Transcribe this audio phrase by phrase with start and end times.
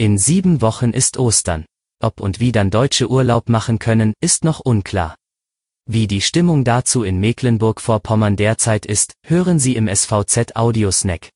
[0.00, 1.66] In sieben Wochen ist Ostern.
[2.02, 5.14] Ob und wie dann Deutsche Urlaub machen können, ist noch unklar.
[5.84, 11.28] Wie die Stimmung dazu in Mecklenburg-Vorpommern derzeit ist, hören Sie im SVZ Audiosnack.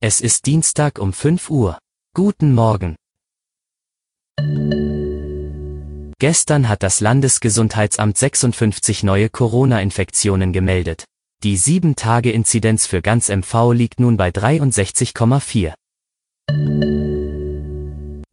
[0.00, 1.78] Es ist Dienstag um 5 Uhr.
[2.12, 2.96] Guten Morgen.
[6.18, 11.04] Gestern hat das Landesgesundheitsamt 56 neue Corona-Infektionen gemeldet.
[11.44, 15.74] Die 7-Tage-Inzidenz für ganz MV liegt nun bei 63,4.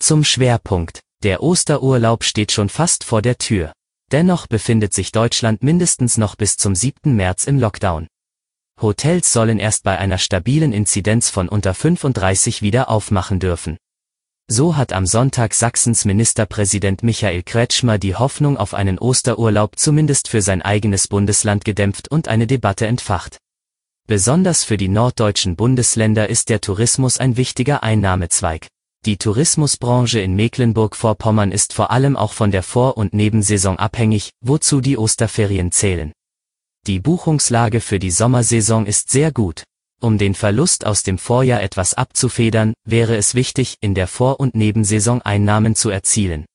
[0.10, 1.02] Zum Schwerpunkt.
[1.22, 3.74] Der Osterurlaub steht schon fast vor der Tür.
[4.12, 7.16] Dennoch befindet sich Deutschland mindestens noch bis zum 7.
[7.16, 8.08] März im Lockdown.
[8.82, 13.78] Hotels sollen erst bei einer stabilen Inzidenz von unter 35 wieder aufmachen dürfen.
[14.48, 20.42] So hat am Sonntag Sachsens Ministerpräsident Michael Kretschmer die Hoffnung auf einen Osterurlaub zumindest für
[20.42, 23.38] sein eigenes Bundesland gedämpft und eine Debatte entfacht.
[24.08, 28.70] Besonders für die norddeutschen Bundesländer ist der Tourismus ein wichtiger Einnahmezweig.
[29.06, 34.82] Die Tourismusbranche in Mecklenburg-Vorpommern ist vor allem auch von der Vor- und Nebensaison abhängig, wozu
[34.82, 36.12] die Osterferien zählen.
[36.86, 39.64] Die Buchungslage für die Sommersaison ist sehr gut.
[40.02, 44.54] Um den Verlust aus dem Vorjahr etwas abzufedern, wäre es wichtig, in der Vor- und
[44.56, 46.46] Nebensaison Einnahmen zu erzielen.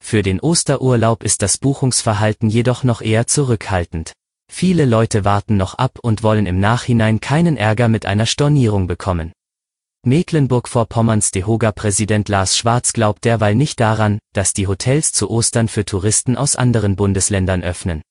[0.00, 4.12] Für den Osterurlaub ist das Buchungsverhalten jedoch noch eher zurückhaltend.
[4.48, 9.32] Viele Leute warten noch ab und wollen im Nachhinein keinen Ärger mit einer Stornierung bekommen.
[10.04, 16.36] Mecklenburg-Vorpommerns DEHOGA-Präsident Lars Schwarz glaubt derweil nicht daran, dass die Hotels zu Ostern für Touristen
[16.36, 18.02] aus anderen Bundesländern öffnen.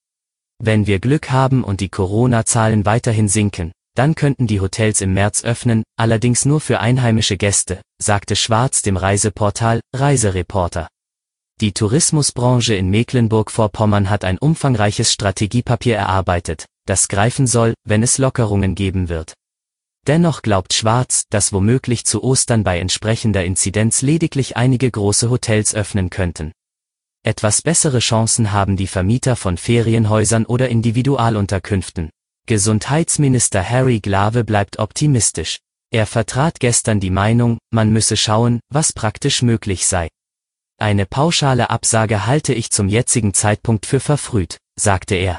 [0.57, 5.43] Wenn wir Glück haben und die Corona-Zahlen weiterhin sinken, dann könnten die Hotels im März
[5.43, 10.87] öffnen, allerdings nur für einheimische Gäste, sagte Schwarz dem Reiseportal Reisereporter.
[11.59, 18.75] Die Tourismusbranche in Mecklenburg-Vorpommern hat ein umfangreiches Strategiepapier erarbeitet, das greifen soll, wenn es Lockerungen
[18.75, 19.33] geben wird.
[20.07, 26.09] Dennoch glaubt Schwarz, dass womöglich zu Ostern bei entsprechender Inzidenz lediglich einige große Hotels öffnen
[26.09, 26.51] könnten.
[27.23, 32.09] Etwas bessere Chancen haben die Vermieter von Ferienhäusern oder Individualunterkünften.
[32.47, 35.59] Gesundheitsminister Harry Glave bleibt optimistisch.
[35.91, 40.07] Er vertrat gestern die Meinung, man müsse schauen, was praktisch möglich sei.
[40.79, 45.37] Eine pauschale Absage halte ich zum jetzigen Zeitpunkt für verfrüht, sagte er.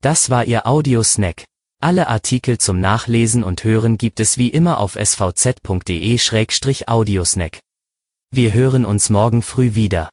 [0.00, 1.44] Das war Ihr Audiosnack.
[1.82, 7.58] Alle Artikel zum Nachlesen und Hören gibt es wie immer auf svz.de-audiosnack.
[8.30, 10.10] Wir hören uns morgen früh wieder.